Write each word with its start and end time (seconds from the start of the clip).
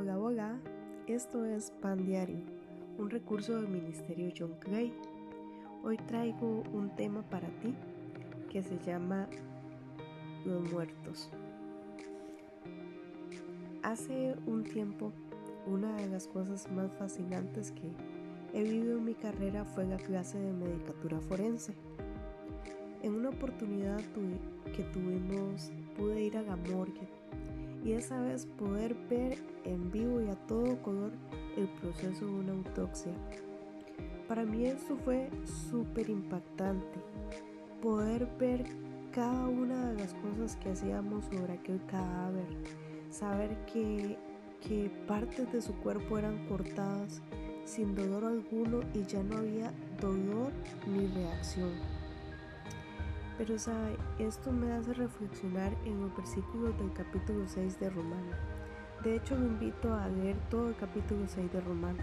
Hola, 0.00 0.16
hola, 0.16 0.60
esto 1.08 1.44
es 1.44 1.72
Pan 1.82 2.06
Diario, 2.06 2.38
un 2.98 3.10
recurso 3.10 3.56
del 3.56 3.66
Ministerio 3.66 4.32
John 4.38 4.54
Clay. 4.60 4.94
Hoy 5.82 5.96
traigo 5.96 6.62
un 6.72 6.94
tema 6.94 7.22
para 7.22 7.48
ti 7.48 7.74
que 8.48 8.62
se 8.62 8.78
llama 8.78 9.28
Los 10.44 10.72
muertos. 10.72 11.28
Hace 13.82 14.36
un 14.46 14.62
tiempo, 14.62 15.12
una 15.66 15.96
de 15.96 16.06
las 16.06 16.28
cosas 16.28 16.70
más 16.70 16.92
fascinantes 16.92 17.72
que 17.72 17.90
he 18.54 18.62
vivido 18.62 18.98
en 18.98 19.04
mi 19.04 19.14
carrera 19.14 19.64
fue 19.64 19.84
la 19.84 19.96
clase 19.96 20.38
de 20.38 20.52
medicatura 20.52 21.18
forense. 21.22 21.74
En 23.02 23.14
una 23.14 23.30
oportunidad 23.30 24.00
que 24.76 24.84
tuvimos, 24.92 25.72
pude 25.96 26.22
ir 26.22 26.36
a 26.36 26.42
la 26.42 26.54
morgue 26.54 27.08
y 27.88 27.92
esa 27.94 28.20
vez 28.20 28.44
poder 28.58 28.94
ver 29.08 29.38
en 29.64 29.90
vivo 29.90 30.20
y 30.20 30.28
a 30.28 30.34
todo 30.46 30.76
color 30.82 31.10
el 31.56 31.68
proceso 31.68 32.26
de 32.26 32.32
una 32.32 32.52
autopsia. 32.52 33.12
Para 34.28 34.44
mí 34.44 34.66
esto 34.66 34.98
fue 35.06 35.30
súper 35.70 36.10
impactante, 36.10 36.98
poder 37.80 38.28
ver 38.38 38.66
cada 39.10 39.48
una 39.48 39.90
de 39.90 40.02
las 40.02 40.12
cosas 40.14 40.56
que 40.56 40.68
hacíamos 40.68 41.24
sobre 41.24 41.54
aquel 41.54 41.80
cadáver, 41.86 42.46
saber 43.10 43.56
que, 43.64 44.18
que 44.60 44.90
partes 45.06 45.50
de 45.50 45.62
su 45.62 45.72
cuerpo 45.76 46.18
eran 46.18 46.46
cortadas 46.46 47.22
sin 47.64 47.94
dolor 47.94 48.26
alguno 48.26 48.80
y 48.92 49.02
ya 49.04 49.22
no 49.22 49.38
había 49.38 49.72
dolor 49.98 50.52
ni 50.86 51.06
reacción. 51.06 51.97
Pero 53.38 53.56
sabe, 53.56 53.96
esto 54.18 54.50
me 54.50 54.72
hace 54.72 54.92
reflexionar 54.94 55.72
en 55.84 56.00
los 56.00 56.16
versículos 56.16 56.76
del 56.76 56.92
capítulo 56.92 57.46
6 57.46 57.78
de 57.78 57.88
Romano. 57.88 58.32
De 59.04 59.14
hecho, 59.14 59.36
lo 59.36 59.46
invito 59.46 59.94
a 59.94 60.08
leer 60.08 60.36
todo 60.50 60.70
el 60.70 60.76
capítulo 60.76 61.24
6 61.28 61.52
de 61.52 61.60
Romano. 61.60 62.02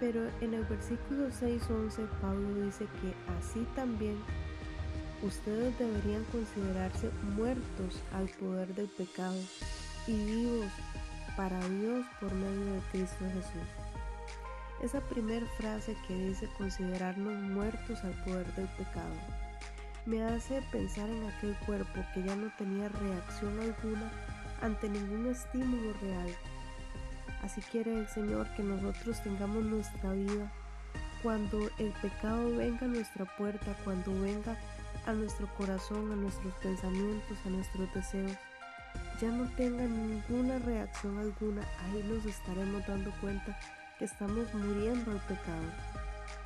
Pero 0.00 0.28
en 0.40 0.54
el 0.54 0.64
versículo 0.64 1.28
6.11 1.28 2.08
Pablo 2.20 2.64
dice 2.64 2.86
que 3.00 3.14
así 3.38 3.64
también 3.76 4.16
ustedes 5.22 5.78
deberían 5.78 6.24
considerarse 6.24 7.10
muertos 7.36 8.02
al 8.12 8.28
poder 8.28 8.74
del 8.74 8.88
pecado 8.88 9.38
y 10.08 10.16
vivos 10.16 10.72
para 11.36 11.60
Dios 11.68 12.04
por 12.20 12.34
medio 12.34 12.72
de 12.72 12.80
Cristo 12.90 13.24
Jesús. 13.32 13.68
Esa 14.82 15.00
primera 15.00 15.46
frase 15.58 15.96
que 16.08 16.14
dice 16.14 16.48
considerarnos 16.58 17.40
muertos 17.40 18.02
al 18.02 18.12
poder 18.24 18.52
del 18.56 18.68
pecado 18.76 19.43
me 20.06 20.22
hace 20.22 20.60
pensar 20.70 21.08
en 21.08 21.24
aquel 21.24 21.56
cuerpo 21.66 22.04
que 22.12 22.22
ya 22.22 22.36
no 22.36 22.50
tenía 22.58 22.88
reacción 22.88 23.58
alguna 23.58 24.10
ante 24.60 24.88
ningún 24.88 25.30
estímulo 25.30 25.92
real. 26.02 26.28
Así 27.42 27.60
quiere 27.62 27.98
el 27.98 28.08
Señor 28.08 28.46
que 28.54 28.62
nosotros 28.62 29.22
tengamos 29.22 29.64
nuestra 29.64 30.12
vida 30.12 30.52
cuando 31.22 31.70
el 31.78 31.90
pecado 32.02 32.54
venga 32.54 32.84
a 32.84 32.88
nuestra 32.88 33.24
puerta, 33.36 33.74
cuando 33.84 34.12
venga 34.20 34.58
a 35.06 35.12
nuestro 35.12 35.46
corazón, 35.54 36.12
a 36.12 36.16
nuestros 36.16 36.52
pensamientos, 36.56 37.38
a 37.46 37.50
nuestros 37.50 37.92
deseos, 37.94 38.36
ya 39.20 39.30
no 39.30 39.48
tenga 39.56 39.84
ninguna 39.84 40.58
reacción 40.58 41.18
alguna, 41.18 41.62
ahí 41.62 42.02
nos 42.02 42.24
estaremos 42.26 42.86
dando 42.86 43.10
cuenta 43.20 43.58
que 43.98 44.04
estamos 44.04 44.52
muriendo 44.54 45.12
al 45.12 45.20
pecado. 45.20 45.64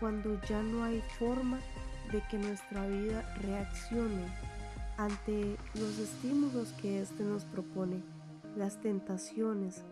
Cuando 0.00 0.40
ya 0.42 0.62
no 0.62 0.84
hay 0.84 1.02
forma 1.18 1.58
de 2.10 2.22
que 2.30 2.38
nuestra 2.38 2.86
vida 2.86 3.22
reaccione 3.42 4.26
ante 4.96 5.56
los 5.74 5.98
estímulos 5.98 6.72
que 6.80 7.00
éste 7.00 7.24
nos 7.24 7.44
propone, 7.44 8.02
las 8.56 8.80
tentaciones. 8.80 9.84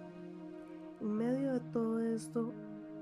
En 1.01 1.17
medio 1.17 1.55
de 1.55 1.61
todo 1.61 2.01
esto, 2.01 2.53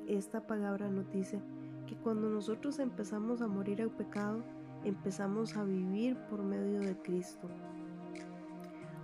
esta 0.06 0.46
palabra 0.46 0.88
nos 0.88 1.10
dice 1.12 1.40
que 1.86 1.96
cuando 1.96 2.28
nosotros 2.28 2.78
empezamos 2.78 3.42
a 3.42 3.48
morir 3.48 3.82
al 3.82 3.91
pecado, 3.91 4.42
empezamos 4.84 5.56
a 5.56 5.64
vivir 5.64 6.16
por 6.30 6.42
medio 6.42 6.80
de 6.80 6.97
Cristo. 6.97 7.48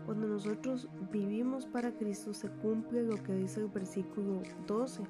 Cuando 0.07 0.27
nosotros 0.29 0.89
vivimos 1.11 1.67
para 1.67 1.93
Cristo 1.93 2.35
se 2.35 2.49
cumple 2.49 3.03
lo 3.03 3.23
que 3.23 3.35
dice 3.35 3.61
el 3.61 3.69
versículo 3.69 4.43
12. 4.67 5.03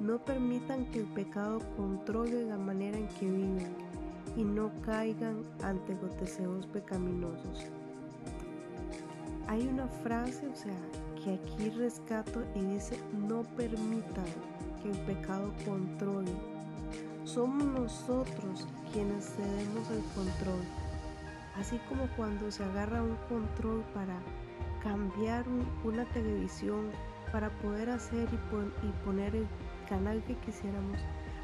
No 0.00 0.18
permitan 0.18 0.84
que 0.86 1.00
el 1.00 1.06
pecado 1.06 1.60
controle 1.76 2.44
la 2.44 2.58
manera 2.58 2.98
en 2.98 3.08
que 3.08 3.30
viven 3.30 3.74
y 4.36 4.44
no 4.44 4.70
caigan 4.82 5.42
ante 5.62 5.94
los 5.94 6.14
deseos 6.20 6.66
pecaminosos. 6.66 7.64
Hay 9.48 9.66
una 9.66 9.88
frase, 9.88 10.46
o 10.48 10.54
sea, 10.54 10.76
que 11.22 11.34
aquí 11.34 11.70
rescato 11.70 12.44
y 12.54 12.60
dice, 12.60 12.98
no 13.26 13.42
permitan 13.56 14.26
que 14.82 14.90
el 14.90 14.98
pecado 15.06 15.52
controle. 15.64 16.32
Somos 17.24 17.64
nosotros 17.64 18.66
quienes 18.92 19.34
cedemos 19.34 19.90
el 19.90 20.02
control. 20.14 20.62
Así 21.58 21.80
como 21.88 22.06
cuando 22.16 22.50
se 22.50 22.64
agarra 22.64 23.02
un 23.02 23.16
control 23.28 23.82
para 23.94 24.18
cambiar 24.82 25.44
una 25.84 26.04
televisión, 26.12 26.90
para 27.32 27.50
poder 27.58 27.90
hacer 27.90 28.28
y, 28.30 28.86
y 28.86 28.92
poner 29.04 29.34
el 29.34 29.46
canal 29.88 30.22
que 30.24 30.34
quisiéramos, 30.36 31.00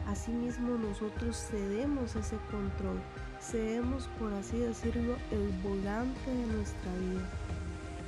Asimismo 0.06 0.76
nosotros 0.76 1.36
cedemos 1.36 2.16
ese 2.16 2.36
control, 2.50 3.00
cedemos 3.40 4.08
por 4.18 4.32
así 4.32 4.58
decirlo 4.58 5.16
el 5.30 5.48
volante 5.62 6.28
de 6.28 6.46
nuestra 6.46 6.92
vida 6.94 7.28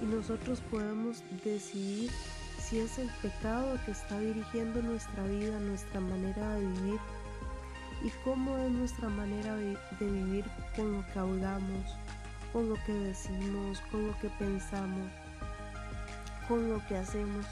y 0.03 0.07
nosotros 0.07 0.61
podemos 0.73 1.23
decidir 1.45 2.11
si 2.59 2.81
es 2.81 2.99
el 2.99 3.09
pecado 3.23 3.79
que 3.85 3.93
está 3.93 4.19
dirigiendo 4.19 4.83
nuestra 4.83 5.23
vida, 5.25 5.61
nuestra 5.61 6.01
manera 6.01 6.55
de 6.55 6.67
vivir 6.67 7.01
y 8.03 8.11
cómo 8.25 8.57
es 8.59 8.73
nuestra 8.73 9.09
manera 9.09 9.55
de 9.55 9.77
vivir 10.01 10.45
con 10.75 10.93
lo 10.93 11.07
que 11.13 11.19
hablamos, 11.19 11.97
con 12.53 12.69
lo 12.69 12.75
que 12.85 12.93
decimos, 12.93 13.81
con 13.93 14.09
lo 14.09 14.19
que 14.19 14.29
pensamos, 14.31 15.11
con 16.49 16.69
lo 16.69 16.85
que 16.89 16.97
hacemos. 16.97 17.47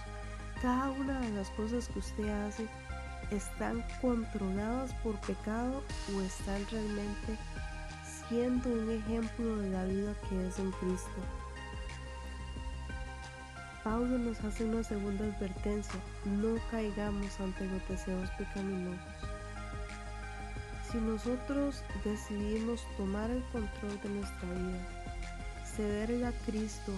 Cada 0.62 0.92
una 0.92 1.18
de 1.18 1.30
las 1.30 1.50
cosas 1.50 1.88
que 1.88 1.98
usted 1.98 2.28
hace 2.46 2.68
están 3.32 3.84
controladas 4.00 4.94
por 5.02 5.18
pecado 5.22 5.82
o 6.14 6.20
están 6.20 6.64
realmente 6.70 7.36
siendo 8.28 8.68
un 8.68 8.90
ejemplo 8.92 9.56
de 9.56 9.70
la 9.70 9.84
vida 9.84 10.14
que 10.28 10.46
es 10.46 10.60
en 10.60 10.70
Cristo. 10.70 11.10
Pablo 13.82 14.16
nos 14.18 14.38
hace 14.44 14.64
una 14.64 14.84
segunda 14.84 15.24
advertencia, 15.24 15.98
no 16.24 16.54
caigamos 16.70 17.40
ante 17.40 17.66
los 17.66 17.88
deseos 17.88 18.30
pecaminosos. 18.38 19.00
Si 20.88 20.98
nosotros 20.98 21.82
decidimos 22.04 22.86
tomar 22.96 23.28
el 23.30 23.42
control 23.46 24.00
de 24.00 24.08
nuestra 24.10 24.48
vida, 24.48 24.78
cederle 25.74 26.26
a 26.26 26.32
Cristo, 26.46 26.92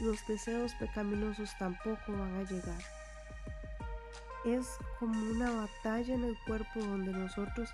los 0.00 0.26
deseos 0.26 0.74
pecaminosos 0.74 1.50
tampoco 1.58 2.12
van 2.12 2.34
a 2.36 2.42
llegar 2.42 2.82
es 4.46 4.78
como 5.00 5.18
una 5.32 5.50
batalla 5.50 6.14
en 6.14 6.24
el 6.24 6.36
cuerpo 6.46 6.80
donde 6.80 7.12
nosotros 7.12 7.68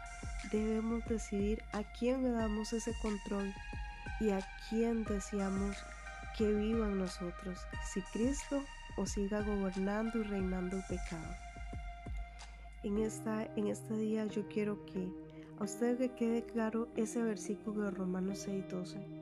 debemos 0.51 1.05
decidir 1.07 1.63
a 1.73 1.83
quién 1.83 2.23
le 2.23 2.31
damos 2.31 2.73
ese 2.73 2.95
control 3.03 3.53
y 4.21 4.31
a 4.31 4.41
quién 4.69 5.05
deseamos 5.05 5.77
que 6.37 6.51
viva 6.51 6.87
en 6.87 6.99
nosotros, 6.99 7.59
si 7.93 8.01
Cristo 8.13 8.65
o 8.97 9.05
siga 9.05 9.43
gobernando 9.43 10.19
y 10.19 10.23
reinando 10.23 10.79
el 10.79 10.83
pecado. 10.85 11.37
En, 12.83 12.99
esta, 12.99 13.45
en 13.57 13.67
este 13.67 13.95
día 13.99 14.25
yo 14.27 14.49
quiero 14.49 14.85
que 14.87 15.09
a 15.61 15.65
usted 15.65 15.99
le 16.01 16.15
quede 16.15 16.43
claro 16.45 16.89
ese 16.97 17.23
versículo 17.23 17.85
de 17.85 17.91
Romanos 17.91 18.49
6:12. 18.49 19.22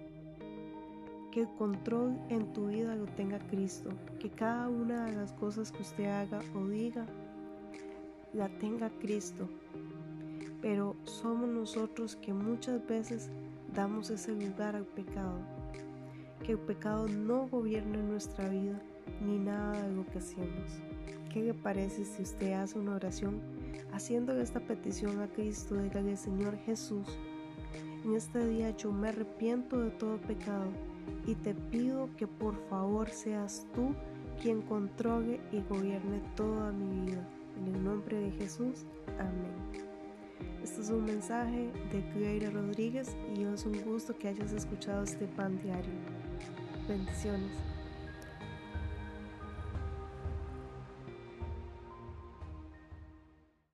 Que 1.30 1.42
el 1.42 1.48
control 1.56 2.18
en 2.28 2.52
tu 2.52 2.66
vida 2.68 2.96
lo 2.96 3.06
tenga 3.06 3.38
Cristo, 3.38 3.90
que 4.18 4.30
cada 4.30 4.68
una 4.68 5.06
de 5.06 5.12
las 5.16 5.32
cosas 5.32 5.70
que 5.70 5.82
usted 5.82 6.06
haga 6.06 6.40
o 6.54 6.66
diga 6.66 7.06
la 8.32 8.48
tenga 8.58 8.90
Cristo. 9.00 9.48
Pero 10.62 10.96
somos 11.04 11.48
nosotros 11.48 12.16
que 12.16 12.32
muchas 12.32 12.86
veces 12.86 13.30
damos 13.74 14.10
ese 14.10 14.32
lugar 14.32 14.76
al 14.76 14.84
pecado. 14.84 15.38
Que 16.44 16.52
el 16.52 16.58
pecado 16.58 17.06
no 17.08 17.48
gobierne 17.48 18.02
nuestra 18.02 18.48
vida 18.48 18.80
ni 19.24 19.38
nada 19.38 19.82
de 19.82 19.94
lo 19.94 20.06
que 20.06 20.18
hacemos. 20.18 20.80
¿Qué 21.32 21.42
le 21.42 21.54
parece 21.54 22.04
si 22.04 22.22
usted 22.22 22.52
hace 22.52 22.78
una 22.78 22.96
oración 22.96 23.40
haciendo 23.92 24.38
esta 24.40 24.60
petición 24.60 25.20
a 25.20 25.28
Cristo? 25.28 25.76
Dígale, 25.76 26.16
Señor 26.16 26.56
Jesús, 26.58 27.06
en 28.04 28.14
este 28.14 28.46
día 28.46 28.70
yo 28.76 28.92
me 28.92 29.08
arrepiento 29.08 29.78
de 29.78 29.90
todo 29.90 30.18
pecado 30.18 30.70
y 31.26 31.34
te 31.34 31.54
pido 31.54 32.08
que 32.16 32.26
por 32.26 32.56
favor 32.68 33.10
seas 33.10 33.66
tú 33.74 33.94
quien 34.40 34.62
controle 34.62 35.40
y 35.52 35.60
gobierne 35.68 36.22
toda 36.34 36.72
mi 36.72 37.06
vida. 37.06 37.28
En 37.58 37.74
el 37.74 37.84
nombre 37.84 38.18
de 38.18 38.30
Jesús, 38.32 38.86
amén. 39.18 39.90
Este 40.62 40.80
es 40.80 40.90
un 40.90 41.04
mensaje 41.04 41.70
de 41.92 42.10
Cleira 42.12 42.50
Rodríguez 42.50 43.16
y 43.34 43.42
es 43.42 43.66
un 43.66 43.80
gusto 43.82 44.16
que 44.16 44.28
hayas 44.28 44.52
escuchado 44.52 45.02
este 45.02 45.26
pan 45.26 45.60
diario. 45.62 45.92
Bendiciones. 46.88 47.52